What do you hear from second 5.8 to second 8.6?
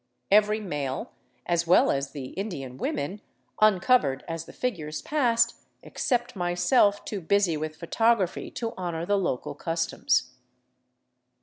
except myself, too busy with photography